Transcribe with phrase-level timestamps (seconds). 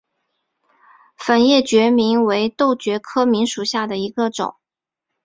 [1.15, 4.55] 粉叶决明为豆科决明属下的一个种。